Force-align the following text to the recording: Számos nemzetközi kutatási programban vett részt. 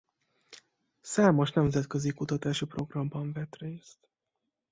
Számos 1.01 1.51
nemzetközi 1.51 2.11
kutatási 2.13 2.65
programban 2.65 3.33
vett 3.33 3.55
részt. 3.55 4.09